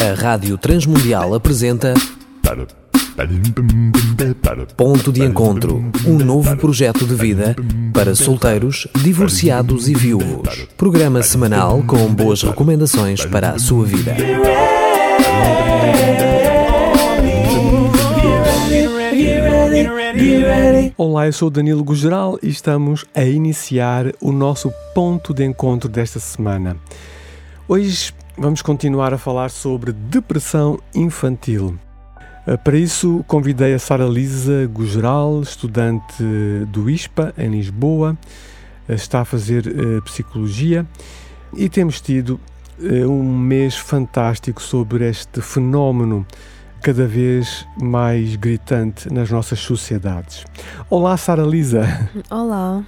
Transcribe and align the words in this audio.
A 0.00 0.14
Rádio 0.14 0.56
Transmundial 0.56 1.34
apresenta 1.34 1.92
Ponto 4.76 5.12
de 5.12 5.24
Encontro, 5.24 5.90
um 6.06 6.18
novo 6.18 6.56
projeto 6.56 7.04
de 7.04 7.16
vida 7.16 7.56
para 7.92 8.14
solteiros, 8.14 8.86
divorciados 9.02 9.88
e 9.88 9.94
viúvos. 9.94 10.68
Programa 10.76 11.20
semanal 11.22 11.82
com 11.82 12.06
boas 12.14 12.42
recomendações 12.42 13.26
para 13.26 13.50
a 13.50 13.58
sua 13.58 13.84
vida. 13.84 14.14
Olá, 20.96 21.26
eu 21.26 21.32
sou 21.32 21.50
Danilo 21.50 21.82
Gugeral 21.82 22.38
e 22.40 22.48
estamos 22.48 23.04
a 23.14 23.24
iniciar 23.24 24.12
o 24.20 24.30
nosso 24.30 24.72
ponto 24.94 25.34
de 25.34 25.44
encontro 25.44 25.88
desta 25.88 26.20
semana. 26.20 26.76
Hoje 27.66 28.12
vamos 28.38 28.62
continuar 28.62 29.12
a 29.12 29.18
falar 29.18 29.50
sobre 29.50 29.92
depressão 29.92 30.78
infantil. 30.94 31.76
Eh, 32.46 32.56
para 32.56 32.76
isso, 32.76 33.24
convidei 33.26 33.74
a 33.74 33.78
Sara 33.78 34.06
Lisa 34.06 34.66
Gugeral, 34.72 35.42
estudante 35.42 36.22
do 36.68 36.88
ISPA 36.88 37.34
em 37.36 37.50
Lisboa, 37.50 38.16
eh, 38.88 38.94
está 38.94 39.20
a 39.20 39.24
fazer 39.24 39.66
uh, 39.66 40.02
psicologia 40.02 40.86
e 41.54 41.68
temos 41.68 42.00
tido 42.00 42.40
uh, 42.78 43.10
um 43.10 43.36
mês 43.36 43.76
fantástico 43.76 44.62
sobre 44.62 45.08
este 45.08 45.40
fenómeno 45.40 46.24
cada 46.80 47.06
vez 47.06 47.66
mais 47.80 48.36
gritante 48.36 49.12
nas 49.12 49.30
nossas 49.30 49.58
sociedades. 49.58 50.44
Olá, 50.88 51.16
Sara 51.16 51.42
Lisa. 51.42 52.08
Olá. 52.30 52.84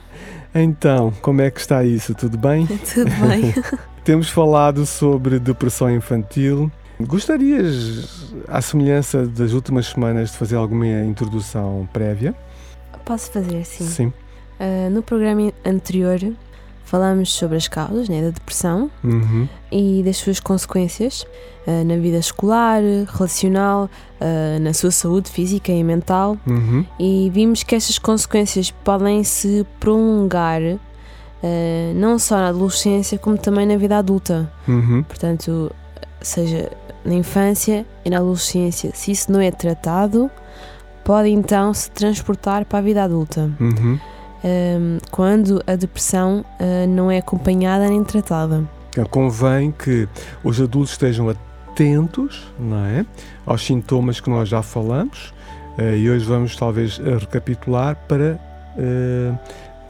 Então, 0.55 1.13
como 1.21 1.41
é 1.41 1.51
que 1.51 1.61
está 1.61 1.85
isso? 1.85 2.15
Tudo 2.15 2.39
bem? 2.39 2.67
Tudo 2.95 3.11
bem. 3.27 3.53
Temos 4.05 4.29
falado 4.29 4.87
sobre 4.87 5.39
depressão 5.39 5.91
infantil. 5.91 6.71
Gostarias, 7.01 8.33
à 8.49 8.61
semelhança 8.61 9.27
das 9.27 9.53
últimas 9.53 9.87
semanas, 9.87 10.33
de 10.33 10.37
fazer 10.37 10.57
alguma 10.57 10.87
introdução 10.87 11.89
prévia? 11.93 12.35
Posso 13.05 13.31
fazer 13.31 13.65
sim. 13.65 13.85
Sim. 13.87 14.13
Uh, 14.59 14.91
no 14.91 15.03
programa 15.03 15.53
anterior 15.65 16.19
falamos 16.85 17.33
sobre 17.33 17.57
as 17.57 17.69
causas 17.69 18.09
né, 18.09 18.21
da 18.21 18.31
depressão 18.31 18.91
Uhum. 19.05 19.49
e 19.71 20.03
das 20.05 20.17
suas 20.17 20.41
consequências 20.41 21.25
uh, 21.67 21.85
na 21.85 21.97
vida 21.97 22.19
escolar, 22.19 22.83
relacional, 23.07 23.89
uh, 24.21 24.61
na 24.61 24.75
sua 24.75 24.91
saúde 24.91 25.31
física 25.31 25.71
e 25.71 25.85
mental. 25.85 26.37
Uhum. 26.47 26.85
E 26.99 27.31
vimos 27.33 27.63
que 27.63 27.75
estas 27.77 27.99
consequências 27.99 28.71
podem 28.71 29.23
se 29.23 29.65
prolongar 29.79 30.61
uh, 31.43 31.95
não 31.95 32.19
só 32.19 32.37
na 32.37 32.49
adolescência, 32.49 33.19
como 33.19 33.37
também 33.39 33.67
na 33.67 33.77
vida 33.77 33.97
adulta. 33.99 34.51
Uhum. 34.69 35.03
Portanto, 35.03 35.71
seja 36.21 36.71
na 37.05 37.15
infância 37.15 37.87
e 38.05 38.11
na 38.11 38.19
adolescência, 38.19 38.91
se 38.95 39.11
isso 39.11 39.33
não 39.33 39.41
é 39.41 39.51
tratado, 39.51 40.31
pode 41.05 41.29
então 41.31 41.73
se 41.73 41.91
transportar 41.91 42.65
para 42.65 42.79
a 42.79 42.83
vida 42.83 43.03
adulta, 43.03 43.51
Uhum. 43.59 43.99
um, 44.45 44.99
quando 45.11 45.63
a 45.67 45.75
depressão 45.77 46.45
uh, 46.61 46.87
não 46.89 47.11
é 47.11 47.19
acompanhada 47.19 47.89
nem 47.89 48.05
tratada. 48.05 48.65
Então, 48.91 49.05
Convém 49.07 49.71
que 49.73 50.09
os 50.45 50.61
adultos 50.61 50.93
estejam 50.93 51.29
atentos 51.29 52.53
não 52.59 52.85
é? 52.85 53.07
aos 53.47 53.65
sintomas 53.65 54.21
que 54.21 54.29
nós 54.29 54.49
já 54.49 54.63
falamos 54.63 55.33
eh, 55.79 55.97
e 55.97 56.11
hoje 56.11 56.25
vamos 56.25 56.57
talvez 56.57 56.99
recapitular 56.99 57.97
para 58.09 58.39
eh, 58.77 59.33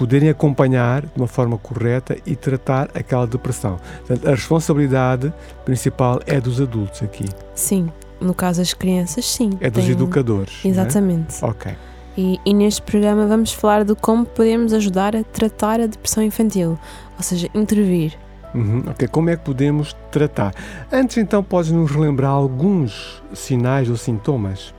poderem 0.00 0.30
acompanhar 0.30 1.02
de 1.02 1.12
uma 1.14 1.26
forma 1.26 1.58
correta 1.58 2.16
e 2.24 2.34
tratar 2.34 2.88
aquela 2.94 3.26
depressão. 3.26 3.78
Portanto, 3.98 4.26
a 4.26 4.30
responsabilidade 4.30 5.30
principal 5.66 6.20
é 6.26 6.40
dos 6.40 6.58
adultos 6.58 7.02
aqui, 7.02 7.26
Sim, 7.54 7.90
no 8.18 8.32
caso 8.32 8.60
das 8.62 8.72
crianças, 8.72 9.26
sim. 9.26 9.50
é 9.60 9.68
dos 9.68 9.84
têm- 9.84 9.92
educadores. 9.92 10.54
é? 10.64 10.68
Exatamente. 10.68 11.44
Ok. 11.44 11.70
E, 12.16 12.40
e 12.46 12.54
neste 12.54 12.80
programa 12.80 13.26
vamos 13.26 13.52
falar 13.52 13.84
de 13.84 13.94
como 13.94 14.24
podemos 14.24 14.72
ajudar 14.72 15.14
a 15.14 15.22
tratar 15.22 15.82
a 15.82 15.86
depressão 15.86 16.22
infantil, 16.22 16.78
ou 17.18 17.22
seja, 17.22 17.48
intervir. 17.54 18.14
Uhum, 18.54 18.82
ok, 18.88 19.06
como 19.06 19.28
é 19.28 19.36
que 19.36 19.44
podemos 19.44 19.94
tratar? 20.10 20.54
Antes, 20.90 21.18
então, 21.18 21.42
podes 21.42 21.70
nos 21.72 21.90
relembrar 21.90 22.30
alguns 22.30 23.22
sinais 23.34 23.90
ou 23.90 23.98
sintomas 23.98 24.72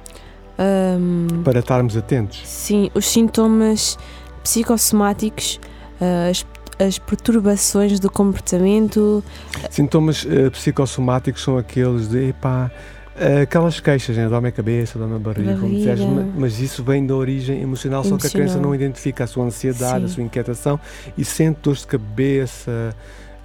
Um, 0.59 1.41
para 1.43 1.59
estarmos 1.59 1.95
atentos? 1.95 2.41
Sim, 2.45 2.89
os 2.93 3.07
sintomas 3.07 3.97
psicossomáticos, 4.43 5.59
uh, 5.99 6.29
as, 6.29 6.45
as 6.79 6.97
perturbações 6.99 7.99
do 7.99 8.09
comportamento, 8.11 9.23
Sintomas 9.69 10.25
eh, 10.29 10.49
psicossomáticos 10.49 11.43
são 11.43 11.57
aqueles 11.57 12.07
de, 12.09 12.29
epá, 12.29 12.71
eh, 13.15 13.41
aquelas 13.41 13.79
queixas, 13.79 14.17
né? 14.17 14.27
dá-me 14.27 14.47
a 14.47 14.51
cabeça, 14.51 14.97
dá-me 14.97 15.15
a 15.15 15.19
barriga, 15.19 15.53
como 15.57 15.67
Barriga. 15.85 16.05
ma- 16.07 16.25
mas 16.37 16.59
isso 16.59 16.83
vem 16.83 17.05
da 17.05 17.13
origem 17.15 17.61
emocional, 17.61 18.03
só 18.03 18.17
que 18.17 18.25
a 18.25 18.29
criança 18.29 18.53
Emocional. 18.55 18.69
não 18.69 18.75
identifica 18.75 19.23
a 19.25 19.27
sua 19.27 19.45
ansiedade, 19.45 20.05
a 20.05 20.07
Sim. 20.07 20.13
sua 20.15 20.23
inquietação 20.23 20.79
e 21.17 21.23
sente 21.23 21.59
dores 21.61 21.81
de 21.81 21.87
cabeça, 21.87 22.95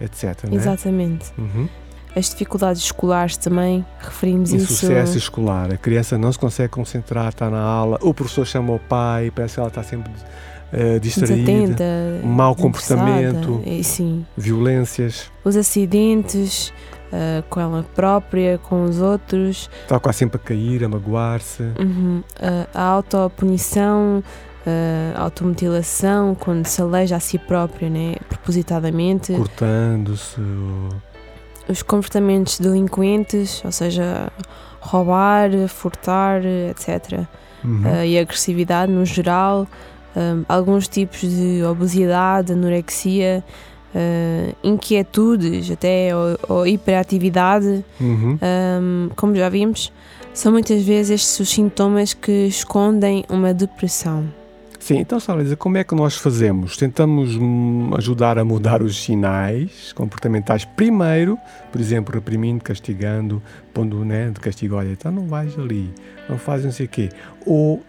etc. 0.01 0.45
Né? 0.49 0.57
exatamente. 0.57 1.27
Uhum. 1.37 1.69
As 2.15 2.31
dificuldades 2.31 2.81
escolares 2.83 3.37
também, 3.37 3.85
referimos 3.99 4.51
isso. 4.51 4.73
Insucesso 4.73 5.19
escolar, 5.19 5.71
a 5.71 5.77
criança 5.77 6.17
não 6.17 6.33
se 6.33 6.39
consegue 6.39 6.71
concentrar, 6.71 7.29
está 7.29 7.51
na 7.51 7.61
aula, 7.61 7.99
o 8.01 8.15
professor 8.15 8.47
chama 8.47 8.73
o 8.73 8.79
pai, 8.79 9.31
parece 9.35 9.55
que 9.55 9.61
ela 9.61 9.69
está 9.69 9.83
sempre 9.83 10.11
eh, 10.73 10.99
distraída, 10.99 11.37
desatenta, 11.37 11.85
mau 12.25 12.55
comportamento. 12.55 13.63
E, 13.65 13.85
sim, 13.85 14.27
violências, 14.37 15.31
os 15.45 15.57
acidentes 15.57 16.73
uh, 17.13 17.43
com 17.49 17.61
ela 17.61 17.85
própria, 17.95 18.59
com 18.59 18.85
os 18.85 19.01
outros, 19.01 19.71
está 19.83 19.99
quase 19.99 20.19
sempre 20.19 20.37
a 20.37 20.41
cair, 20.41 20.85
a 20.85 20.89
magoar-se. 20.89 21.63
uhum, 21.63 22.19
uh, 22.19 22.69
a 22.75 22.83
autopunição, 22.83 24.23
uh, 24.67 25.21
automutilação, 25.21 26.35
quando 26.35 26.67
se 26.67 26.81
aleja 26.81 27.17
a 27.17 27.21
si 27.21 27.39
própria, 27.39 27.89
né, 27.89 28.17
propositadamente. 28.29 29.33
cortando-se, 29.33 30.41
os 31.69 31.83
comportamentos 31.83 32.61
delinquentes, 32.61 33.63
ou 33.65 33.73
seja, 33.73 34.31
roubar, 34.81 35.51
furtar, 35.69 36.43
etc. 36.45 37.27
Uhum. 37.65 37.83
Uh, 37.83 38.05
e 38.05 38.19
agressividade 38.19 38.93
no 38.93 39.05
geral, 39.05 39.67
um, 40.17 40.45
alguns 40.49 40.89
tipos 40.89 41.21
de 41.21 41.63
obesidade, 41.63 42.53
anorexia, 42.53 43.45
uh, 43.95 44.57
inquietudes, 44.65 45.71
até 45.71 46.17
ou, 46.17 46.39
ou 46.49 46.67
hiperatividade, 46.67 47.85
Uhum. 48.01 48.39
um, 48.43 49.09
como 49.15 49.35
já 49.37 49.49
vimos, 49.49 49.93
são 50.33 50.53
muitas 50.53 50.83
vezes 50.83 51.11
estes 51.11 51.41
os 51.41 51.49
sintomas 51.49 52.15
que 52.15 52.47
escondem 52.47 53.25
uma 53.29 53.53
depressão. 53.55 54.25
Sim, 54.79 54.99
então, 54.99 55.19
Sara 55.19 55.43
Lisa, 55.43 55.57
como 55.57 55.77
é 55.79 55.83
que 55.83 55.97
nós 55.97 56.17
fazemos? 56.17 56.77
Tentamos 56.77 57.35
hum, 57.35 57.91
ajudar 57.97 58.39
a 58.39 58.45
mudar 58.45 58.83
os 58.83 59.03
sinais 59.03 59.93
comportamentais 59.93 60.65
primeiro, 60.65 61.37
por 61.73 61.81
exemplo, 61.81 62.15
reprimindo, 62.15 62.63
castigando, 62.63 63.43
pondo 63.75 64.05
né, 64.05 64.31
de 64.31 64.39
castigo, 64.39 64.77
olha, 64.77 64.91
então 64.91 65.11
não 65.11 65.27
vais 65.27 65.59
ali, 65.59 65.93
não 66.29 66.39
fazes 66.39 66.67
não 66.67 66.73
sei 66.73 66.87
o 66.87 66.89
quê. 66.89 67.09
Ou 67.45 67.83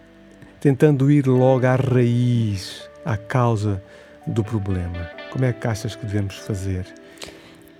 tentando 0.67 1.09
ir 1.09 1.25
logo 1.27 1.65
à 1.65 1.77
raiz, 1.77 2.89
à 3.05 3.15
causa 3.15 3.81
do 4.25 4.43
problema. 4.43 5.09
Como 5.31 5.45
é 5.45 5.53
que 5.53 5.65
achas 5.65 5.95
que 5.95 6.05
devemos 6.05 6.35
fazer? 6.35 6.85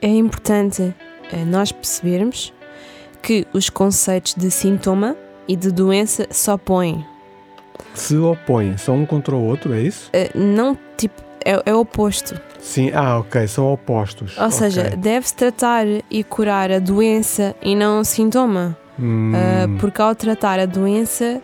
É 0.02 0.08
importante 0.08 0.96
eh, 1.34 1.44
nós 1.44 1.70
percebermos 1.70 2.54
que 3.22 3.46
os 3.52 3.70
conceitos 3.70 4.36
de 4.36 4.50
sintoma 4.50 5.18
e 5.50 5.58
de 5.58 5.70
doença 5.70 6.28
se 6.30 6.50
opõem. 6.50 7.06
Se 7.94 8.16
opõem, 8.16 8.78
são 8.78 9.00
um 9.00 9.06
contra 9.06 9.36
o 9.36 9.44
outro, 9.44 9.74
é 9.74 9.82
isso? 9.82 10.10
Eh, 10.14 10.30
não 10.34 10.78
tipo 10.96 11.22
é, 11.44 11.62
é 11.66 11.76
o 11.76 11.80
oposto. 11.82 12.40
Sim, 12.58 12.90
ah, 12.94 13.20
ok, 13.20 13.46
são 13.50 13.66
opostos. 13.74 14.38
Ou 14.38 14.50
seja, 14.50 14.84
Ok. 14.88 14.96
deve-se 14.96 15.36
tratar 15.36 15.86
e 16.10 16.24
curar 16.24 16.72
a 16.72 16.80
doença 16.80 17.54
e 17.62 17.76
não 17.76 18.00
o 18.00 18.06
sintoma. 18.06 18.78
Hum, 18.98 19.34
Ah, 19.36 19.68
porque 19.78 20.02
ao 20.02 20.16
tratar 20.16 20.58
a 20.58 20.66
doença, 20.66 21.42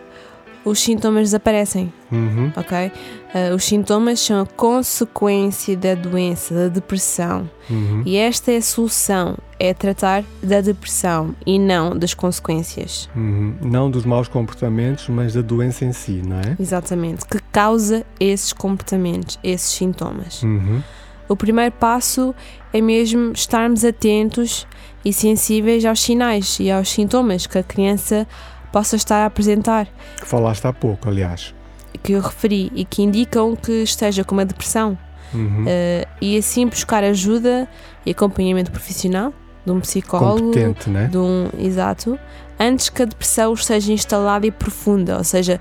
os 0.64 0.80
sintomas 0.80 1.24
desaparecem, 1.24 1.92
uhum. 2.10 2.50
ok? 2.56 2.90
Ah, 3.34 3.54
os 3.54 3.64
sintomas 3.64 4.20
são 4.20 4.40
a 4.40 4.46
consequência 4.46 5.76
da 5.76 5.94
doença, 5.94 6.54
da 6.54 6.68
depressão. 6.68 7.48
Uhum. 7.68 8.02
E 8.06 8.16
esta 8.16 8.52
é 8.52 8.56
a 8.56 8.62
solução, 8.62 9.36
é 9.58 9.74
tratar 9.74 10.24
da 10.42 10.60
depressão 10.60 11.34
e 11.46 11.58
não 11.58 11.96
das 11.96 12.14
consequências. 12.14 13.08
Uhum. 13.14 13.54
Não 13.62 13.90
dos 13.90 14.04
maus 14.04 14.28
comportamentos, 14.28 15.08
mas 15.08 15.34
da 15.34 15.42
doença 15.42 15.84
em 15.84 15.92
si, 15.92 16.22
não 16.24 16.36
é? 16.36 16.56
Exatamente, 16.58 17.26
que 17.26 17.38
causa 17.52 18.04
esses 18.18 18.52
comportamentos, 18.52 19.38
esses 19.42 19.70
sintomas. 19.70 20.42
Uhum. 20.42 20.82
O 21.28 21.36
primeiro 21.36 21.72
passo 21.72 22.34
é 22.72 22.80
mesmo 22.80 23.32
estarmos 23.32 23.84
atentos 23.84 24.66
e 25.04 25.12
sensíveis 25.12 25.84
aos 25.84 26.00
sinais 26.00 26.58
e 26.60 26.70
aos 26.70 26.88
sintomas 26.90 27.46
que 27.46 27.58
a 27.58 27.62
criança 27.62 28.26
possa 28.74 28.96
estar 28.96 29.22
a 29.22 29.26
apresentar, 29.26 29.86
Que 30.20 30.26
falaste 30.26 30.66
há 30.66 30.72
pouco, 30.72 31.08
aliás. 31.08 31.54
que 32.02 32.12
eu 32.12 32.20
referi 32.20 32.72
e 32.74 32.84
que 32.84 33.02
indicam 33.04 33.54
que 33.54 33.84
esteja 33.84 34.24
com 34.24 34.34
uma 34.34 34.44
depressão. 34.44 34.98
Uhum. 35.32 35.64
Eh, 35.64 36.04
e 36.20 36.36
assim 36.36 36.66
buscar 36.66 37.04
ajuda 37.04 37.68
e 38.04 38.10
acompanhamento 38.10 38.72
profissional 38.72 39.32
de 39.64 39.70
um 39.70 39.78
psicólogo, 39.78 40.46
Competente, 40.48 40.90
né? 40.90 41.06
de 41.06 41.16
um 41.16 41.48
exato, 41.56 42.18
antes 42.58 42.88
que 42.88 43.00
a 43.02 43.04
depressão 43.04 43.54
seja 43.54 43.92
instalada 43.92 44.44
e 44.44 44.50
profunda, 44.50 45.18
ou 45.18 45.24
seja, 45.24 45.60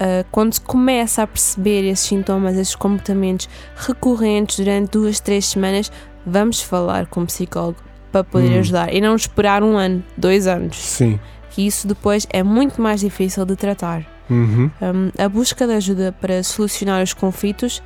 uh, 0.00 0.26
quando 0.32 0.54
se 0.54 0.60
começa 0.60 1.22
a 1.22 1.26
perceber 1.28 1.84
esses 1.88 2.06
sintomas, 2.08 2.56
esses 2.56 2.74
comportamentos 2.74 3.48
recorrentes 3.76 4.56
durante 4.58 4.90
duas, 4.90 5.20
três 5.20 5.46
semanas, 5.46 5.90
vamos 6.26 6.60
falar 6.60 7.06
com 7.06 7.22
o 7.22 7.26
psicólogo 7.26 7.78
para 8.12 8.24
poder 8.24 8.56
Hum. 8.56 8.60
ajudar 8.60 8.92
e 8.92 9.00
não 9.00 9.14
esperar 9.14 9.62
um 9.62 9.76
ano, 9.76 10.02
dois 10.16 10.46
anos, 10.48 10.76
Sim. 10.76 11.18
Que 11.58 11.66
isso 11.66 11.88
depois 11.88 12.24
é 12.30 12.40
muito 12.40 12.80
mais 12.80 13.00
difícil 13.00 13.44
de 13.44 13.56
tratar. 13.56 14.06
Uhum. 14.30 14.70
Um, 14.80 15.10
a 15.20 15.28
busca 15.28 15.66
de 15.66 15.72
ajuda 15.72 16.14
para 16.20 16.40
solucionar 16.44 17.02
os 17.02 17.12
conflitos 17.12 17.82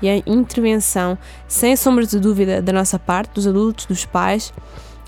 e 0.00 0.08
a 0.08 0.16
intervenção, 0.26 1.18
sem 1.46 1.76
sombra 1.76 2.06
de 2.06 2.18
dúvida, 2.18 2.62
da 2.62 2.72
nossa 2.72 2.98
parte, 2.98 3.34
dos 3.34 3.46
adultos, 3.46 3.84
dos 3.84 4.06
pais, 4.06 4.54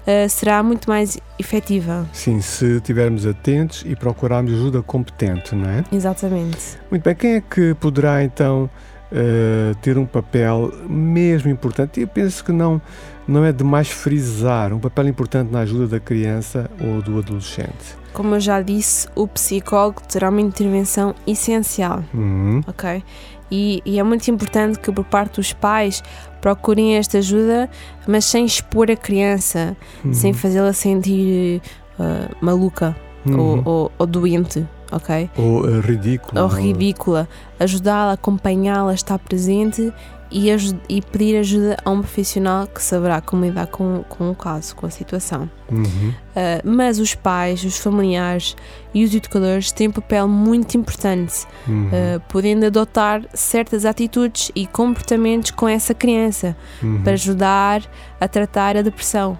uh, 0.01 0.29
será 0.29 0.63
muito 0.63 0.91
mais 0.91 1.17
efetiva. 1.39 2.07
Sim, 2.13 2.43
se 2.43 2.77
estivermos 2.77 3.25
atentos 3.25 3.83
e 3.87 3.97
procurarmos 3.97 4.53
ajuda 4.53 4.83
competente, 4.83 5.55
não 5.55 5.71
é? 5.71 5.83
Exatamente. 5.91 6.79
Muito 6.91 7.03
bem, 7.03 7.15
quem 7.15 7.37
é 7.37 7.41
que 7.41 7.73
poderá 7.81 8.23
então 8.23 8.69
eh, 9.11 9.75
ter 9.81 9.97
um 9.97 10.05
papel 10.05 10.71
mesmo 10.87 11.51
importante? 11.51 12.03
Eu 12.03 12.09
penso 12.09 12.45
que 12.45 12.53
não, 12.53 12.79
não 13.27 13.43
é 13.43 13.53
demais 13.53 13.89
frisar 13.89 14.71
um 14.75 14.79
papel 14.79 15.09
importante 15.09 15.51
na 15.51 15.61
ajuda 15.61 15.87
da 15.87 15.99
criança 15.99 16.71
ou 16.79 17.01
do 17.01 17.19
adolescente. 17.19 18.02
Como 18.13 18.35
eu 18.35 18.41
já 18.41 18.61
disse, 18.61 19.09
o 19.15 19.27
psicólogo 19.27 20.03
terá 20.07 20.29
uma 20.29 20.41
intervenção 20.41 21.15
essencial, 21.27 22.03
Uhum. 22.13 22.61
ok? 22.67 23.03
E, 23.51 23.83
e 23.85 23.99
é 23.99 24.03
muito 24.03 24.31
importante 24.31 24.79
que, 24.79 24.91
por 24.93 25.05
parte 25.05 25.37
dos 25.37 25.53
pais, 25.53 26.03
procurem 26.41 26.97
esta 26.97 27.19
ajuda, 27.19 27.69
mas 28.07 28.25
sem 28.25 28.45
expor 28.45 28.91
a 28.91 28.97
criança, 28.97 29.77
Uhum. 30.05 30.13
sem 30.13 30.33
fazê-la 30.33 30.73
sentir 30.73 31.61
uh, 31.99 32.35
maluca 32.41 32.97
Uhum. 33.25 33.39
ou, 33.41 33.63
ou- 33.65 33.93
ou 33.99 34.07
doente, 34.07 34.67
ok? 34.93 35.31
Ou, 35.37 35.69
eh, 35.69 35.81
ridículo. 35.81 36.41
ou 36.43 36.49
ridícula, 36.49 37.29
ajudá-la, 37.59 38.13
acompanhá-la, 38.13 38.93
estar 38.95 39.19
presente 39.19 39.93
e, 40.31 40.49
e 40.89 41.03
pedir 41.03 41.37
ajuda 41.39 41.77
a 41.85 41.91
um 41.91 42.01
profissional 42.01 42.67
que 42.67 42.83
saberá 42.83 43.21
como 43.21 43.45
lidar 43.45 43.67
com, 43.67 44.03
com 44.09 44.31
o 44.31 44.35
caso, 44.35 44.75
com 44.75 44.87
a 44.87 44.91
situação. 44.91 45.49
Uhum. 45.71 46.13
Ah, 46.35 46.61
mas 46.65 46.99
os 46.99 47.15
pais, 47.15 47.63
os 47.65 47.77
familiares 47.77 48.57
e 48.95 49.05
os 49.05 49.15
educadores 49.15 49.71
têm 49.73 49.89
um 49.89 49.93
papel 49.93 50.27
muito 50.29 50.75
importante, 50.77 51.47
Uhum. 51.69 51.91
ah, 51.93 52.21
podendo 52.31 52.65
adotar 52.65 53.23
certas 53.35 53.85
atitudes 53.85 54.51
e 54.57 54.67
comportamentos 54.67 55.51
com 55.51 55.69
essa 55.69 55.93
criança 55.93 56.57
Uhum. 56.83 57.03
para 57.03 57.13
ajudar 57.13 57.83
a 58.19 58.27
tratar 58.27 58.77
a 58.77 58.83
depressão. 58.83 59.39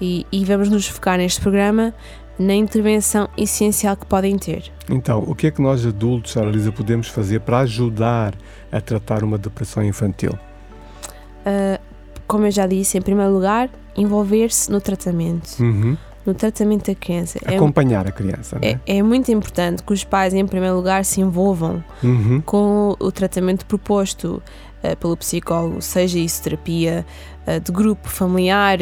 E, 0.00 0.26
e 0.30 0.44
vamos 0.44 0.68
nos 0.68 0.86
focar 0.88 1.16
neste 1.16 1.40
programa 1.40 1.94
na 2.38 2.54
intervenção 2.54 3.28
essencial 3.36 3.96
que 3.96 4.06
podem 4.06 4.36
ter. 4.36 4.64
Então, 4.90 5.20
o 5.26 5.34
que 5.34 5.46
é 5.46 5.50
que 5.50 5.62
nós 5.62 5.86
adultos, 5.86 6.32
Sara 6.32 6.50
Lisa, 6.50 6.72
podemos 6.72 7.08
fazer 7.08 7.40
para 7.40 7.58
ajudar 7.60 8.34
a 8.72 8.80
tratar 8.80 9.22
uma 9.22 9.38
depressão 9.38 9.82
infantil? 9.84 10.32
Uh, 11.46 11.80
como 12.26 12.46
eu 12.46 12.50
já 12.50 12.66
disse, 12.66 12.98
em 12.98 13.02
primeiro 13.02 13.32
lugar, 13.32 13.70
envolver-se 13.96 14.70
no 14.70 14.80
tratamento, 14.80 15.62
Uhum. 15.62 15.96
no 16.26 16.34
tratamento 16.34 16.86
da 16.86 16.94
criança. 16.94 17.38
É, 17.44 17.54
Acompanhar 17.56 18.06
a 18.06 18.10
criança, 18.12 18.58
é, 18.62 18.74
né? 18.74 18.80
é 18.86 19.02
muito 19.02 19.30
importante 19.30 19.82
que 19.82 19.92
os 19.92 20.02
pais, 20.04 20.32
em 20.34 20.46
primeiro 20.46 20.74
lugar, 20.76 21.04
se 21.04 21.20
envolvam 21.20 21.84
Uhum. 22.02 22.40
com 22.44 22.96
o, 22.98 23.06
o 23.06 23.12
tratamento 23.12 23.64
proposto 23.66 24.42
uh, 24.82 24.96
pelo 24.96 25.16
psicólogo, 25.16 25.80
seja 25.82 26.18
isso 26.18 26.42
terapia 26.42 27.04
uh, 27.46 27.60
de 27.60 27.70
grupo, 27.70 28.08
familiar, 28.08 28.78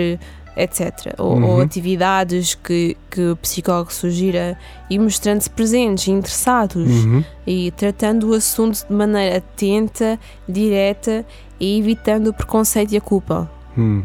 etc. 0.57 1.15
Ou, 1.19 1.33
ou 1.33 1.39
Uhum. 1.57 1.61
atividades 1.61 2.55
que, 2.55 2.97
que 3.11 3.21
o 3.31 3.37
psicólogo 3.37 3.93
sugira 3.93 4.57
e 4.91 4.99
mostrando-se 4.99 5.49
presentes, 5.51 6.09
interessados 6.09 6.89
Uhum. 7.05 7.25
e 7.47 7.71
tratando 7.73 8.31
o 8.31 8.35
assunto 8.35 8.87
de 8.87 8.93
maneira 8.95 9.39
atenta, 9.39 10.19
direta 10.49 11.25
e 11.59 11.79
evitando 11.79 12.29
o 12.29 12.33
preconceito 12.35 12.93
e 12.93 12.97
a 12.97 13.01
culpa. 13.01 13.51
Hum. 13.77 14.03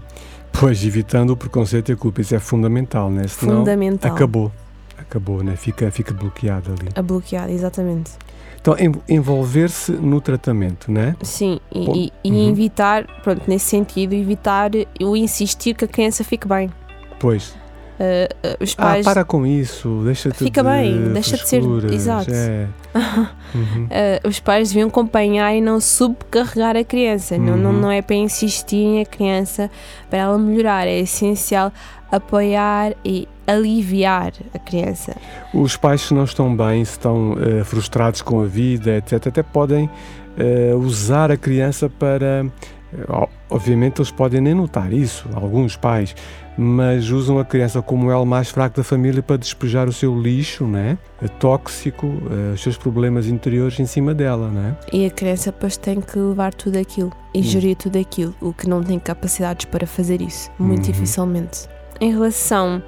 Pois, 0.60 0.84
evitando 0.84 1.32
o 1.32 1.38
preconceito 1.38 1.90
e 1.90 1.94
a 1.94 1.96
culpa, 1.98 2.22
isso 2.22 2.34
é 2.34 2.40
fundamental, 2.40 3.12
né? 3.12 3.28
Senão 3.28 3.58
Fundamental. 3.58 4.12
acabou. 4.12 4.52
Acabou, 4.98 5.44
né? 5.44 5.56
Fica, 5.56 5.92
fica 5.92 6.14
bloqueado 6.14 6.72
ali. 6.72 6.90
A 6.96 7.02
bloquear, 7.02 7.50
exatamente. 7.50 8.12
Então, 8.68 8.76
en- 8.86 8.92
envolver-se 9.16 9.94
no 9.94 10.20
tratamento, 10.20 10.92
né? 10.92 11.16
Sim, 11.24 11.58
e, 11.74 12.12
e- 12.22 12.30
uhum. 12.32 12.50
evitar, 12.50 13.06
pronto, 13.24 13.42
nesse 13.48 13.66
sentido, 13.66 14.14
evitar 14.14 14.72
o 15.02 15.16
insistir 15.16 15.74
que 15.74 15.86
a 15.86 15.88
criança 15.88 16.22
fique 16.24 16.46
bem. 16.46 16.70
Pois. 17.18 17.56
Uh, 18.00 18.62
os 18.64 18.76
Ah, 18.78 18.84
pais. 18.84 19.06
para 19.06 19.24
com 19.24 19.44
isso, 19.46 20.02
deixa-te 20.04 20.38
Fica 20.44 20.62
de 20.62 20.70
bem, 20.70 21.14
deixa 21.14 21.36
de 21.38 21.48
ser- 21.48 21.64
exato. 21.92 22.30
É. 22.32 22.68
Uhum. 23.56 23.86
uh, 23.86 24.28
os 24.28 24.40
pais 24.42 24.68
deviam 24.70 24.90
acompanhar 24.90 25.56
e 25.56 25.62
não 25.62 25.80
subcarregar 25.80 26.76
a 26.76 26.84
criança. 26.84 27.38
Não, 27.38 27.56
não, 27.58 27.72
Uhum. 27.72 27.80
não 27.80 27.92
é 27.92 28.02
para 28.02 28.18
insistir 28.18 29.02
a 29.02 29.06
criança 29.06 29.72
para 30.10 30.20
ela 30.20 30.38
melhorar. 30.38 30.86
É 30.88 31.00
essencial 31.00 31.72
apoiar 32.12 32.94
e 33.06 33.28
aliviar 33.48 34.34
a 34.54 34.60
criança. 34.60 35.16
Os 35.54 35.76
pais, 35.78 36.02
se 36.02 36.14
não 36.14 36.26
estão 36.26 36.56
bem, 36.56 36.84
se 36.86 36.92
estão 36.92 37.36
eh, 37.40 37.64
frustrados 37.64 38.22
com 38.22 38.42
a 38.42 38.46
vida, 38.46 38.98
etc., 38.98 39.28
até 39.28 39.42
podem 39.42 39.90
eh, 40.38 40.74
usar 40.76 41.32
a 41.32 41.38
criança 41.38 41.90
para. 41.90 42.46
o- 43.10 43.28
obviamente, 43.50 44.00
eles 44.00 44.12
podem 44.12 44.42
nem 44.42 44.54
notar 44.54 44.92
isso, 44.94 45.28
alguns 45.34 45.76
pais, 45.78 46.14
mas 46.58 47.10
usam 47.12 47.40
a 47.40 47.46
criança 47.46 47.82
como 47.82 48.08
o 48.08 48.12
elo 48.12 48.26
mais 48.26 48.50
fraco 48.50 48.76
da 48.78 48.84
família 48.84 49.22
para 49.24 49.38
despejar 49.38 49.88
o 49.88 49.94
seu 49.94 50.20
lixo, 50.20 50.66
né? 50.66 50.98
Eh, 51.22 51.28
tóxico, 51.28 52.08
os 52.54 52.62
seus 52.62 52.78
problemas 52.78 53.28
interiores 53.28 53.80
em 53.80 53.86
cima 53.86 54.14
dela, 54.14 54.50
né? 54.50 54.76
E 54.92 55.06
a 55.06 55.10
criança 55.10 55.52
depois 55.52 55.78
tem 55.78 56.02
que 56.02 56.18
levar 56.20 56.54
tudo 56.54 56.78
aquilo 56.78 57.12
e 57.34 57.40
Hum. 57.42 57.76
tudo 57.78 57.98
aquilo, 58.00 58.36
o 58.42 58.52
que 58.54 58.68
não 58.68 58.84
tem 58.84 59.00
capacidades 59.00 59.66
para 59.66 59.88
fazer 59.88 60.22
isso, 60.22 60.50
muito 60.60 60.86
Uhum. 60.86 60.92
dificilmente. 60.92 61.68
Em 62.02 62.12
relação, 62.12 62.82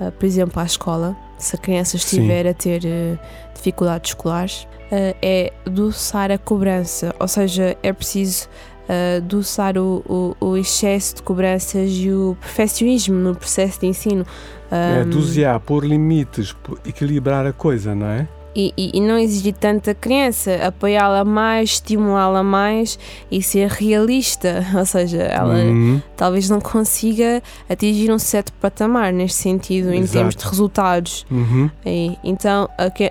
ah, 0.00 0.10
por 0.10 0.26
exemplo, 0.26 0.60
à 0.60 0.64
escola, 0.64 1.16
se 1.38 1.56
a 1.56 1.58
criança 1.58 1.96
estiver 1.96 2.46
a 2.46 2.54
ter 2.54 2.84
eh, 2.84 3.18
dificuldades 3.54 4.10
escolares, 4.10 4.68
ah, 4.92 5.14
é 5.22 5.52
doçar 5.64 6.30
a 6.30 6.38
cobrança, 6.38 7.14
ou 7.18 7.28
seja, 7.28 7.76
é 7.82 7.92
preciso 7.92 8.48
ah, 8.88 9.20
doçar 9.20 9.76
o, 9.78 10.02
o, 10.40 10.46
o 10.48 10.56
excesso 10.56 11.16
de 11.16 11.22
cobranças 11.22 11.90
e 11.90 12.10
o 12.10 12.36
perfeccionismo 12.40 13.16
no 13.16 13.34
processo 13.34 13.80
de 13.80 13.86
ensino. 13.86 14.26
É, 14.70 15.02
Ahm, 15.02 15.10
dosear, 15.10 15.60
pôr 15.60 15.84
limites, 15.84 16.54
equilibrar 16.84 17.46
a 17.46 17.52
coisa, 17.52 17.94
não 17.94 18.06
é? 18.06 18.28
E, 18.56 18.72
e- 18.76 18.90
e 18.94 19.00
não 19.02 19.18
exigir 19.18 19.52
tanto 19.54 19.90
a 19.90 19.94
criança, 19.94 20.54
apoiá-la 20.66 21.24
mais, 21.24 21.72
estimulá-la 21.72 22.42
mais 22.42 22.98
e 23.30 23.42
ser 23.42 23.68
realista, 23.68 24.64
ou 24.74 24.86
seja, 24.86 25.22
ela 25.22 25.54
Uhum. 25.56 26.00
talvez 26.16 26.48
não 26.48 26.60
consiga 26.60 27.42
atingir 27.68 28.10
um 28.10 28.18
certo 28.18 28.52
patamar 28.54 29.12
neste 29.12 29.42
sentido 29.42 29.92
em 29.92 29.98
Exato. 30.00 30.12
termos 30.14 30.34
de 30.36 30.44
resultados. 30.46 31.26
Uhum. 31.30 31.70
E, 31.84 32.16
então, 32.24 32.68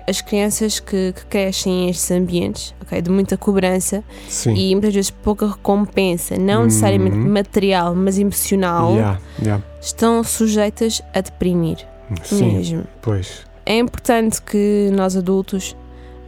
as 0.08 0.20
crianças 0.20 0.80
que, 0.80 1.12
que 1.12 1.26
crescem 1.26 1.84
em 1.86 1.90
estes 1.90 2.10
ambientes, 2.10 2.74
ok, 2.82 3.00
de 3.00 3.10
muita 3.10 3.36
cobrança 3.36 4.02
Sim. 4.28 4.54
e 4.54 4.74
muitas 4.74 4.92
vezes 4.94 5.10
pouca 5.10 5.46
recompensa, 5.46 6.36
não 6.36 6.58
Uhum. 6.60 6.64
necessariamente 6.64 7.16
material, 7.16 7.94
mas 7.94 8.18
emocional, 8.18 8.92
Yeah, 8.94 9.20
yeah. 9.40 9.64
estão 9.80 10.24
sujeitas 10.24 11.00
a 11.14 11.20
deprimir 11.20 11.78
Sim, 12.24 12.52
mesmo. 12.56 12.84
pois. 13.00 13.44
É 13.66 13.76
importante 13.78 14.40
que 14.40 14.90
nós 14.92 15.16
adultos 15.16 15.76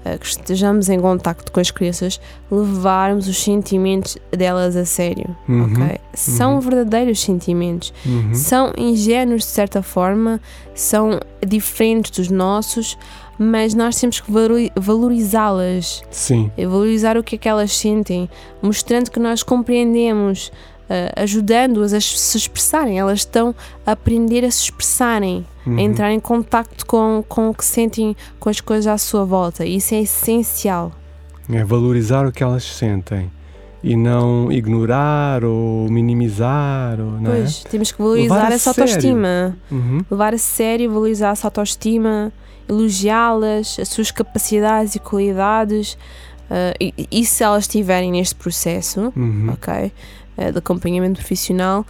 eh, 0.04 0.18
que 0.18 0.26
estejamos 0.26 0.88
em 0.88 1.00
contacto 1.00 1.50
com 1.52 1.60
as 1.60 1.70
crianças 1.70 2.20
levarmos 2.50 3.28
os 3.28 3.40
sentimentos 3.42 4.16
delas 4.30 4.74
a 4.76 4.84
sério, 4.84 5.36
Uhum, 5.48 5.72
ok? 5.72 5.98
São 6.14 6.54
uhum. 6.54 6.60
verdadeiros 6.60 7.20
sentimentos, 7.20 7.92
Uhum. 8.04 8.34
são 8.34 8.72
ingênuos 8.76 9.42
de 9.42 9.48
certa 9.48 9.82
forma, 9.82 10.40
são 10.74 11.20
diferentes 11.46 12.10
dos 12.10 12.28
nossos, 12.28 12.98
mas 13.38 13.72
nós 13.72 13.94
temos 14.00 14.18
que 14.20 14.30
valori- 14.32 14.72
valorizá-las, 14.76 16.02
Sim. 16.10 16.50
e 16.56 16.66
valorizar 16.66 17.16
o 17.16 17.22
que 17.22 17.36
é 17.36 17.38
que 17.38 17.48
elas 17.48 17.76
sentem, 17.76 18.28
mostrando 18.60 19.10
que 19.10 19.20
nós 19.20 19.42
compreendemos, 19.44 20.50
ajudando-as 21.16 21.92
a 21.92 22.00
se 22.00 22.36
expressarem, 22.38 22.98
elas 22.98 23.20
estão 23.20 23.54
a 23.86 23.92
aprender 23.92 24.44
a 24.44 24.50
se 24.50 24.64
expressarem 24.64 25.46
Uhum. 25.66 25.76
a 25.76 25.80
entrar 25.82 26.12
em 26.12 26.18
contacto 26.20 26.86
com, 26.86 27.22
com 27.28 27.50
o 27.50 27.54
que 27.54 27.62
sentem 27.62 28.16
com 28.40 28.48
as 28.48 28.58
coisas 28.58 28.86
à 28.86 28.96
sua 28.96 29.24
volta. 29.26 29.66
Isso 29.66 29.94
é 29.94 30.00
essencial. 30.00 30.92
É 31.52 31.62
valorizar 31.62 32.26
o 32.26 32.32
que 32.32 32.42
elas 32.42 32.64
sentem 32.64 33.30
e 33.84 33.94
não 33.94 34.50
ignorar 34.50 35.44
ou 35.44 35.86
minimizar, 35.90 36.98
ou, 36.98 37.12
não 37.20 37.30
Pois, 37.32 37.62
temos 37.64 37.92
que 37.92 37.98
valorizar 38.00 38.46
a 38.50 38.54
essa 38.54 38.72
sério. 38.72 38.90
autoestima. 38.92 39.28
é? 39.70 39.74
Uhum. 39.74 40.00
Levar 40.10 40.32
a 40.32 40.38
sério, 40.38 40.90
valorizar 40.90 41.30
essa 41.32 41.46
autoestima, 41.46 42.32
elogiá-las, 42.66 43.78
as 43.78 43.88
suas 43.88 44.10
capacidades 44.10 44.94
e 44.94 44.98
qualidades. 44.98 45.98
Ah, 46.50 46.74
e, 46.80 46.92
e 47.10 47.24
se 47.24 47.42
elas 47.42 47.64
estiverem 47.64 48.12
neste 48.12 48.34
processo, 48.34 49.12
Uhum. 49.16 49.50
ok, 49.52 49.92
eh, 50.36 50.52
de 50.52 50.58
acompanhamento 50.58 51.18
profissional, 51.18 51.84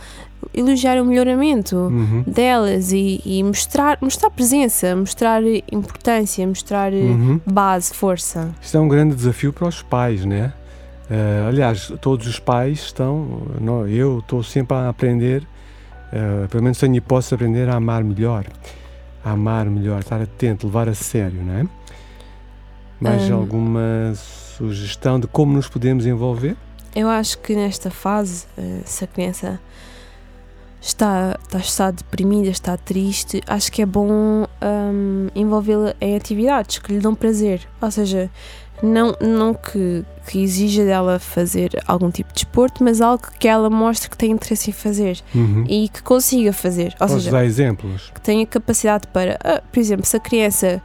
elogiar 0.55 1.01
o 1.01 1.05
melhoramento 1.05 1.77
uhum. 1.77 2.25
delas 2.27 2.93
e, 2.93 3.21
e, 3.25 3.43
mostrar, 3.43 3.99
mostrar 4.01 4.31
presença, 4.31 4.95
mostrar 4.97 5.43
importância, 5.71 6.47
mostrar 6.47 6.93
uhum. 6.93 7.41
base, 7.45 7.93
força. 7.93 8.55
Isto 8.61 8.77
é 8.79 8.81
um 8.81 8.89
grande 8.89 9.15
desafio 9.15 9.53
para 9.53 9.69
os 9.69 9.83
pais, 9.83 10.25
né? 10.25 10.53
Uh, 11.11 11.49
aliás, 11.49 11.93
todos 12.01 12.27
os 12.27 12.39
pais 12.39 12.81
estão, 12.81 13.43
não, 13.61 13.87
eu 13.89 14.19
estou 14.19 14.43
sempre 14.43 14.77
a 14.77 14.91
aprender, 14.91 15.43
uh, 15.43 16.47
pelo 16.49 16.63
menos 16.63 16.79
tenho 16.79 16.93
de 16.93 17.03
aprender 17.35 17.69
a 17.69 17.77
amar 17.77 18.05
melhor, 18.05 18.45
a 19.25 19.31
amar 19.31 19.67
melhor, 19.67 20.01
estar 20.01 20.21
atento, 20.21 20.67
levar 20.67 20.89
a 20.89 20.95
sério, 20.95 21.43
não 21.43 21.55
é? 21.55 21.67
Mais 23.01 23.31
um, 23.31 23.35
alguma 23.35 24.13
sugestão 24.57 25.21
de 25.21 25.27
como 25.27 25.53
nos 25.53 25.69
podemos 25.69 26.05
envolver? 26.07 26.57
Eu 26.95 27.09
acho 27.09 27.39
que 27.39 27.55
nesta 27.55 27.91
fase, 27.91 28.47
uh, 28.57 28.83
se 28.85 29.05
a 29.05 29.07
criança 29.07 29.61
está, 30.81 31.39
está, 31.43 31.59
está 31.59 31.91
deprimida, 31.91 32.49
está 32.49 32.77
triste, 32.77 33.41
acho 33.47 33.71
que 33.71 33.83
é 33.83 33.87
bom 33.87 34.09
um, 34.11 35.29
envolvê-la 35.35 35.95
em 36.01 36.17
atividades 36.17 36.79
que 36.79 36.93
lhe 36.93 37.01
dão 37.01 37.15
prazer. 37.15 37.61
Ou 37.81 37.91
seja, 37.91 38.31
não, 38.83 39.15
não 39.21 39.55
que, 39.55 40.05
que 40.27 40.43
exija 40.43 40.85
dela 40.85 41.19
fazer 41.19 41.71
algum 41.87 42.11
tipo 42.11 42.33
de 42.33 42.41
esporte, 42.41 42.83
mas 42.83 43.01
algo 43.01 43.25
que 43.39 43.49
ela 43.49 43.69
mostre 43.69 44.09
que 44.09 44.17
tem 44.17 44.31
interesse 44.31 44.71
em 44.71 44.73
fazer 44.73 45.21
uhum. 45.35 45.65
e 45.69 45.89
que 45.89 46.03
consiga 46.03 46.53
fazer. 46.53 46.95
Ou 47.01 47.07
Podes 47.07 47.25
seja, 47.25 47.31
dar 47.31 47.45
exemplos? 47.45 48.11
Que 48.15 48.21
tenha 48.21 48.47
capacidade 48.47 49.07
para, 49.09 49.35
uh, 49.35 49.63
por 49.71 49.79
exemplo, 49.81 50.07
se 50.07 50.17
a 50.17 50.21
criança 50.21 50.83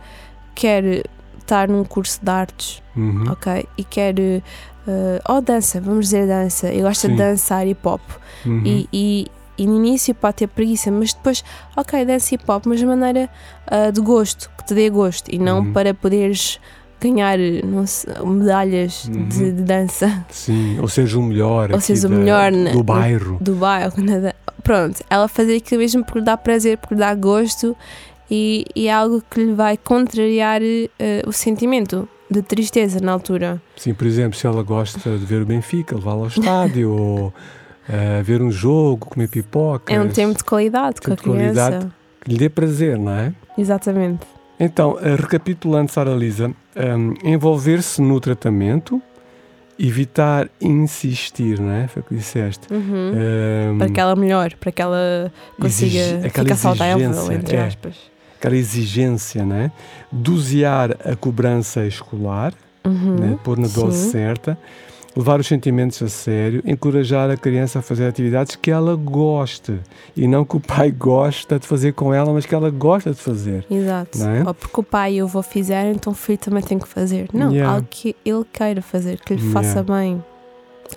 quer 0.55 1.03
estar 1.43 1.67
num 1.67 1.83
curso 1.83 2.19
de 2.21 2.29
artes, 2.29 2.81
uhum. 2.95 3.31
ok? 3.31 3.65
E 3.77 3.83
quer. 3.83 4.15
Uh, 4.19 5.19
ou 5.29 5.41
dança, 5.41 5.79
vamos 5.79 6.07
dizer 6.07 6.27
dança, 6.27 6.73
e 6.73 6.81
gosta 6.81 7.07
Sim. 7.07 7.13
de 7.13 7.17
dançar 7.17 7.65
hip 7.65 7.87
hop. 7.87 8.01
Uhum. 8.45 8.61
E, 8.65 8.89
e, 8.91 9.27
e, 9.57 9.65
no 9.65 9.77
início 9.77 10.13
pode 10.13 10.35
ter 10.35 10.47
preguiça, 10.47 10.91
mas 10.91 11.13
depois, 11.13 11.43
ok, 11.77 12.05
dança 12.05 12.35
hip 12.35 12.43
hop, 12.49 12.65
mas 12.65 12.79
de 12.79 12.85
maneira 12.85 13.29
uh, 13.71 13.91
de 13.91 14.01
gosto, 14.01 14.51
que 14.57 14.65
te 14.65 14.73
dê 14.73 14.89
gosto, 14.89 15.33
e 15.33 15.39
não 15.39 15.59
uhum. 15.59 15.73
para 15.73 15.93
poderes 15.93 16.59
ganhar 16.99 17.37
sei, 17.85 18.13
medalhas 18.25 19.05
uhum. 19.05 19.27
de, 19.27 19.51
de, 19.51 19.61
dança. 19.63 20.25
Sim, 20.29 20.79
ou 20.79 20.87
seja, 20.87 21.19
o 21.19 21.23
melhor. 21.23 21.71
Ou 21.71 21.79
seja, 21.81 22.07
o 22.07 22.11
melhor 22.11 22.51
da, 22.51 22.71
do 22.71 22.83
bairro. 22.83 23.37
Do 23.41 23.55
bairro. 23.55 23.93
Pronto, 24.63 25.03
ela 25.09 25.27
fazer 25.27 25.57
aquilo 25.57 25.81
mesmo 25.81 26.05
porque 26.05 26.19
lhe 26.19 26.25
dá 26.25 26.37
prazer, 26.37 26.77
porque 26.77 26.93
lhe 26.93 26.99
dá 26.99 27.13
gosto 27.13 27.75
e, 28.35 28.65
e 28.75 28.87
é 28.87 28.91
algo 28.91 29.23
que 29.29 29.39
lhe 29.39 29.53
vai 29.53 29.77
contrariar 29.77 30.59
uh, 30.59 31.29
o 31.29 31.31
sentimento 31.31 32.09
de 32.27 32.41
tristeza 32.41 32.99
na 32.99 33.11
altura. 33.11 33.61
Sim, 33.75 33.93
por 33.93 34.07
exemplo, 34.07 34.35
se 34.35 34.47
ela 34.47 34.63
gosta 34.63 35.17
de 35.19 35.23
ver 35.23 35.43
o 35.43 35.45
Benfica, 35.45 35.95
levá-la 35.95 36.21
ao 36.21 36.27
estádio 36.27 36.89
ou 36.97 37.27
uh, 37.27 38.23
ver 38.23 38.41
um 38.41 38.51
jogo, 38.51 39.05
comer 39.05 39.29
pipoca. 39.29 39.93
É 39.93 40.01
um 40.01 40.09
tempo 40.09 40.35
de 40.35 40.43
qualidade 40.43 40.99
com 40.99 41.13
a 41.13 41.15
criança. 41.15 41.91
que 42.21 42.31
lhe 42.31 42.37
dê 42.39 42.49
prazer, 42.49 42.97
não 42.97 43.11
é? 43.11 43.33
Exatamente. 43.55 44.25
Então, 44.59 44.93
uh, 44.93 45.15
recapitulando, 45.15 45.91
Sara 45.91 46.15
Lisa, 46.15 46.51
um, 46.75 47.13
envolver-se 47.23 48.01
no 48.01 48.19
tratamento, 48.19 48.99
evitar 49.77 50.49
insistir, 50.59 51.59
não 51.59 51.71
é? 51.71 51.87
Foi 51.87 52.01
o 52.01 52.05
que 52.05 52.15
disseste. 52.15 52.73
Uhum. 52.73 53.73
Um, 53.73 53.77
para 53.77 53.89
que 53.91 53.99
ela 53.99 54.15
melhore, 54.15 54.55
para 54.55 54.71
que 54.71 54.81
ela 54.81 55.31
consiga 55.59 56.29
ficar 56.31 56.55
saudável, 56.55 57.31
entre 57.31 57.57
é, 57.57 57.67
aspas. 57.67 58.12
Aquela 58.43 58.57
exigência, 58.57 59.45
né? 59.45 59.71
Dosear 60.11 60.97
a 61.05 61.15
cobrança 61.15 61.85
escolar, 61.85 62.53
uhum. 62.85 63.15
né? 63.15 63.39
pôr 63.41 63.57
na 63.57 63.69
dose 63.69 63.97
Sim. 63.97 64.11
certa 64.11 64.57
levar 65.15 65.39
os 65.39 65.47
sentimentos 65.47 66.01
a 66.01 66.09
sério, 66.09 66.61
encorajar 66.65 67.29
a 67.29 67.37
criança 67.37 67.79
a 67.79 67.81
fazer 67.81 68.07
atividades 68.07 68.55
que 68.55 68.71
ela 68.71 68.95
goste 68.95 69.79
e 70.17 70.27
não 70.27 70.43
que 70.43 70.57
o 70.57 70.59
pai 70.59 70.89
gosta 70.91 71.59
de 71.59 71.67
fazer 71.67 71.93
com 71.93 72.13
ela, 72.13 72.33
mas 72.33 72.45
que 72.45 72.53
ela 72.53 72.69
gosta 72.69 73.11
de 73.11 73.17
fazer. 73.17 73.65
Exato. 73.69 74.21
É? 74.23 74.43
Ou 74.45 74.53
porque 74.53 74.79
o 74.79 74.83
pai 74.83 75.15
e 75.15 75.21
o 75.21 75.25
avô 75.25 75.41
fizeram, 75.41 75.91
então 75.91 76.13
o 76.13 76.15
filho 76.15 76.39
também 76.39 76.63
tem 76.63 76.79
que 76.79 76.87
fazer. 76.87 77.29
Não, 77.33 77.51
yeah. 77.51 77.75
algo 77.75 77.87
que 77.89 78.15
ele 78.25 78.43
queira 78.51 78.81
fazer, 78.81 79.19
que 79.19 79.35
lhe 79.35 79.41
yeah. 79.41 79.61
faça 79.61 79.83
bem, 79.83 80.23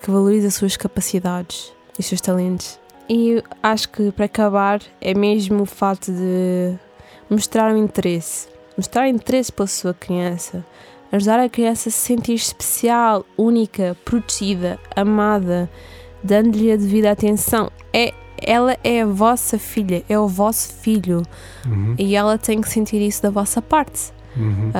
que 0.00 0.10
valorize 0.10 0.46
as 0.46 0.54
suas 0.54 0.76
capacidades 0.76 1.72
e 1.96 2.00
os 2.00 2.06
seus 2.06 2.20
talentos. 2.20 2.80
E 3.08 3.42
acho 3.62 3.88
que 3.90 4.10
para 4.10 4.24
acabar 4.24 4.80
é 5.00 5.14
mesmo 5.14 5.62
o 5.62 5.66
fato 5.66 6.10
de 6.10 6.74
mostrar 7.28 7.72
um 7.72 7.76
interesse, 7.76 8.48
mostrar 8.76 9.08
interesse 9.08 9.52
pela 9.52 9.66
sua 9.66 9.94
criança 9.94 10.64
ajudar 11.12 11.40
a 11.40 11.48
criança 11.48 11.88
a 11.88 11.92
se 11.92 11.98
sentir 11.98 12.34
especial, 12.34 13.24
única, 13.36 13.96
protegida, 14.04 14.78
amada, 14.94 15.70
dando-lhe 16.22 16.70
a 16.70 16.76
devida 16.76 17.10
atenção. 17.10 17.70
É, 17.92 18.12
ela 18.38 18.76
é 18.82 19.02
a 19.02 19.06
vossa 19.06 19.58
filha, 19.58 20.04
é 20.08 20.18
o 20.18 20.28
vosso 20.28 20.72
filho 20.74 21.22
uhum. 21.64 21.94
e 21.98 22.14
ela 22.14 22.36
tem 22.36 22.60
que 22.60 22.68
sentir 22.68 23.00
isso 23.00 23.22
da 23.22 23.30
vossa 23.30 23.62
parte. 23.62 24.12
Uhum. 24.36 24.70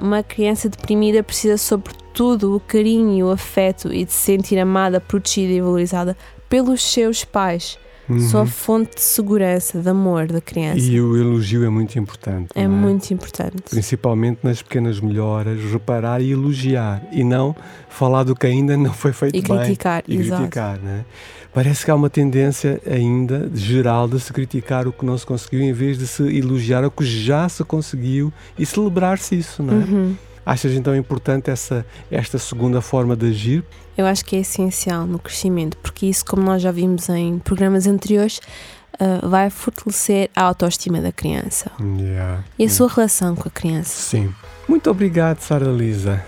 Um, 0.00 0.06
uma 0.06 0.22
criança 0.22 0.68
deprimida 0.68 1.22
precisa, 1.22 1.56
sobretudo, 1.56 2.54
o 2.54 2.60
carinho, 2.60 3.28
o 3.28 3.30
afeto 3.30 3.92
e 3.92 4.04
de 4.04 4.12
se 4.12 4.18
sentir 4.18 4.58
amada, 4.58 5.00
protegida 5.00 5.52
e 5.54 5.60
valorizada 5.60 6.16
pelos 6.48 6.82
seus 6.82 7.24
pais. 7.24 7.78
Uhum. 8.08 8.20
São 8.20 8.46
fonte 8.46 8.96
de 8.96 9.00
segurança, 9.00 9.80
de 9.80 9.88
amor 9.88 10.26
da 10.28 10.40
criança. 10.40 10.78
E 10.78 11.00
o 11.00 11.16
elogio 11.16 11.64
é 11.64 11.68
muito 11.68 11.98
importante. 11.98 12.50
É, 12.54 12.62
é, 12.62 12.68
muito 12.68 13.12
importante. 13.12 13.62
Principalmente 13.68 14.40
nas 14.42 14.62
pequenas 14.62 15.00
melhoras, 15.00 15.60
reparar 15.70 16.20
e 16.20 16.30
elogiar. 16.30 17.02
E 17.10 17.24
não 17.24 17.54
falar 17.88 18.22
do 18.22 18.34
que 18.34 18.46
ainda 18.46 18.76
não 18.76 18.92
foi 18.92 19.12
feito 19.12 19.36
e 19.36 19.42
bem. 19.42 19.58
Criticar, 19.58 20.04
e 20.06 20.16
exato. 20.16 20.42
criticar. 20.42 20.78
Né? 20.78 21.04
Parece 21.52 21.84
que 21.84 21.90
há 21.90 21.94
uma 21.94 22.10
tendência 22.10 22.80
ainda 22.86 23.50
geral 23.54 24.06
de 24.06 24.20
se 24.20 24.32
criticar 24.32 24.86
o 24.86 24.92
que 24.92 25.04
não 25.04 25.16
se 25.16 25.24
conseguiu 25.24 25.62
em 25.62 25.72
vez 25.72 25.98
de 25.98 26.06
se 26.06 26.22
elogiar 26.22 26.84
o 26.84 26.90
que 26.90 27.04
já 27.04 27.48
se 27.48 27.64
conseguiu 27.64 28.32
e 28.58 28.66
celebrar-se 28.66 29.36
isso, 29.36 29.62
não 29.62 29.74
é? 29.74 29.84
Uhum. 29.84 30.16
Achas 30.46 30.72
então 30.74 30.94
importante 30.94 31.50
essa, 31.50 31.84
esta 32.08 32.38
segunda 32.38 32.80
forma 32.80 33.16
de 33.16 33.26
agir? 33.26 33.64
Eu 33.98 34.06
acho 34.06 34.24
que 34.24 34.36
é 34.36 34.38
essencial 34.38 35.04
no 35.04 35.18
crescimento, 35.18 35.76
porque 35.78 36.06
isso, 36.06 36.24
como 36.24 36.42
nós 36.42 36.62
já 36.62 36.70
vimos 36.70 37.08
em 37.08 37.40
programas 37.40 37.88
anteriores, 37.88 38.40
uh, 39.00 39.28
vai 39.28 39.50
fortalecer 39.50 40.30
a 40.36 40.42
autoestima 40.42 41.00
da 41.00 41.10
criança 41.10 41.72
yeah. 41.98 42.44
e 42.56 42.64
a 42.64 42.68
sua 42.68 42.88
relação 42.88 43.34
com 43.34 43.48
a 43.48 43.50
criança. 43.50 44.00
Sim. 44.00 44.32
Muito 44.68 44.88
obrigado, 44.88 45.40
Sara 45.40 45.66
Lisa. 45.66 46.24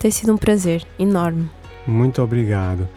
Tem 0.00 0.10
sido 0.10 0.32
um 0.32 0.36
prazer 0.36 0.84
enorme. 0.98 1.48
Muito 1.86 2.20
obrigado. 2.20 2.88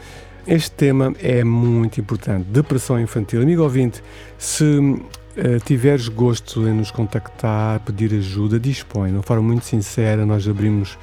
Este 0.48 0.72
tema 0.72 1.14
é 1.20 1.44
muito 1.44 2.02
importante. 2.02 2.46
Depressão 2.50 3.00
infantil. 3.00 3.42
Amigo 3.42 3.62
ouvinte, 3.62 4.04
se 4.38 5.00
uh, 5.38 5.60
tiveres 5.66 6.08
gosto 6.08 6.68
em 6.68 6.74
nos 6.74 6.92
contactar, 6.92 7.80
pedir 7.82 8.14
ajuda, 8.14 8.60
dispõe. 8.60 9.10
De 9.10 9.16
uma 9.16 9.24
forma 9.24 9.44
muito 9.44 9.66
sincera, 9.66 10.26
nós 10.26 10.48
abrimos 10.48 10.94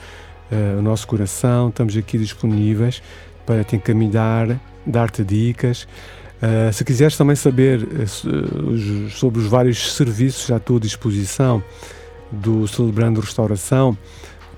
uh, 0.51 0.79
o 0.79 0.83
nosso 0.83 1.07
coração, 1.07 1.69
estamos 1.69 1.97
aqui 1.97 2.19
disponíveis 2.19 3.03
para 3.47 3.65
te 3.65 3.77
encaminhar, 3.77 4.61
dar-te 4.87 5.25
dicas. 5.25 5.87
Uh, 6.43 6.73
se 6.73 6.85
quiseres 6.85 7.17
também 7.17 7.37
saber 7.37 7.87
sobre 9.11 9.41
os 9.41 9.47
vários 9.47 9.95
serviços 9.95 10.51
à 10.51 10.59
tua 10.59 10.81
disposição 10.81 11.63
do 12.31 12.67
Celebrando 12.67 13.21
Restauração, 13.21 13.97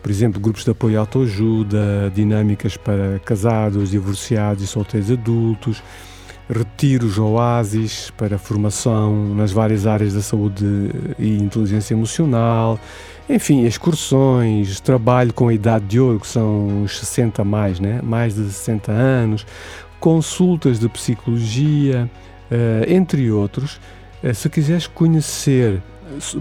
por 0.02 0.10
exemplo, 0.10 0.40
grupos 0.40 0.64
de 0.64 0.70
apoio 0.70 0.98
à 0.98 1.00
autoajuda, 1.00 2.12
dinâmicas 2.14 2.76
para 2.76 3.20
casados, 3.24 3.90
divorciados 3.90 4.64
e 4.64 4.66
solteiros 4.66 5.10
adultos, 5.10 5.82
retiros 6.48 7.18
oásis 7.18 8.10
para 8.16 8.38
formação 8.38 9.34
nas 9.34 9.52
várias 9.52 9.86
áreas 9.86 10.14
da 10.14 10.20
saúde 10.20 10.64
e 11.18 11.38
inteligência 11.38 11.94
emocional, 11.94 12.78
enfim, 13.28 13.64
excursões, 13.64 14.80
trabalho 14.80 15.32
com 15.32 15.48
a 15.48 15.54
idade 15.54 15.84
de 15.86 16.00
ouro, 16.00 16.20
que 16.20 16.26
são 16.26 16.82
os 16.82 16.98
60 16.98 17.44
mais, 17.44 17.78
né? 17.80 18.00
mais 18.02 18.34
de 18.34 18.44
60 18.44 18.90
anos, 18.92 19.46
consultas 20.00 20.78
de 20.78 20.88
psicologia, 20.88 22.10
uh, 22.50 22.92
entre 22.92 23.30
outros. 23.30 23.80
Uh, 24.22 24.34
se 24.34 24.48
quiseres 24.50 24.86
conhecer 24.86 25.80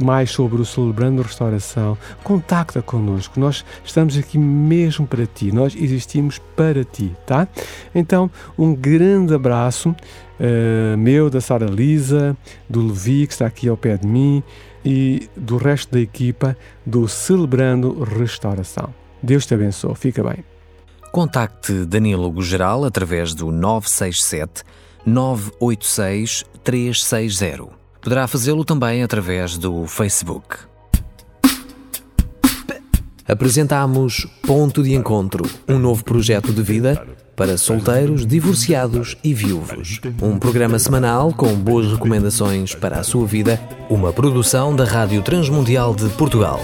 mais 0.01 0.31
sobre 0.31 0.61
o 0.61 0.65
Celebrando 0.65 1.21
Restauração, 1.21 1.97
contacta 2.23 2.81
connosco. 2.81 3.39
Nós 3.39 3.65
estamos 3.83 4.17
aqui 4.17 4.37
mesmo 4.37 5.07
para 5.07 5.25
ti. 5.25 5.51
Nós 5.51 5.75
existimos 5.75 6.39
para 6.55 6.83
ti, 6.83 7.15
tá? 7.25 7.47
Então, 7.93 8.29
um 8.57 8.73
grande 8.73 9.33
abraço 9.33 9.89
uh, 9.89 10.97
meu, 10.97 11.29
da 11.29 11.41
Sara 11.41 11.65
Lisa, 11.65 12.35
do 12.69 12.87
Levi, 12.87 13.27
que 13.27 13.33
está 13.33 13.45
aqui 13.45 13.67
ao 13.67 13.77
pé 13.77 13.97
de 13.97 14.07
mim, 14.07 14.43
e 14.83 15.29
do 15.35 15.57
resto 15.57 15.93
da 15.93 15.99
equipa 15.99 16.57
do 16.85 17.07
Celebrando 17.07 18.03
Restauração. 18.03 18.93
Deus 19.21 19.45
te 19.45 19.53
abençoe. 19.53 19.95
Fica 19.95 20.23
bem. 20.23 20.43
Contacte 21.11 21.85
Danilo 21.85 22.41
Geral 22.41 22.85
através 22.85 23.33
do 23.33 23.51
967 23.51 24.63
986 25.05 26.45
360 26.63 27.80
Poderá 28.01 28.27
fazê-lo 28.27 28.65
também 28.65 29.03
através 29.03 29.58
do 29.58 29.86
Facebook. 29.86 30.72
apresentamos 33.31 34.27
Ponto 34.41 34.84
de 34.84 34.93
Encontro, 34.93 35.50
um 35.67 35.79
novo 35.79 36.03
projeto 36.03 36.51
de 36.51 36.62
vida 36.62 37.01
para 37.36 37.58
solteiros, 37.58 38.25
divorciados 38.25 39.15
e 39.24 39.34
viúvos. 39.34 40.01
Um 40.22 40.38
programa 40.38 40.77
semanal 40.77 41.31
com 41.34 41.55
boas 41.55 41.89
recomendações 41.91 42.75
para 42.75 43.00
a 43.00 43.03
sua 43.03 43.25
vida, 43.25 43.60
uma 43.89 44.12
produção 44.12 44.75
da 44.75 44.84
Rádio 44.84 45.22
Transmundial 45.22 45.96
de 45.96 46.10
Portugal. 46.10 46.60